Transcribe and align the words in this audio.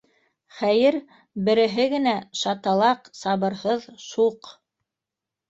Хәйер, 0.59 0.95
береһе 1.49 1.85
генә 1.91 2.15
шаталаҡ, 2.41 3.13
сабырһыҙ, 3.21 3.87
шуҡ. 4.09 4.53